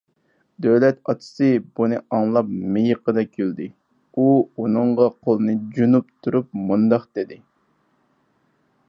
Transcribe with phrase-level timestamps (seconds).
[0.65, 1.49] دۆلەت ئاتىسى
[1.79, 3.69] بۇنى ئاڭلاپ مىيىقىدا كۈلدى.
[4.23, 7.39] ئۇ ئۇنىڭغا قولىنى جۇنۇپ تۇرۇپ مۇنداق دېدى: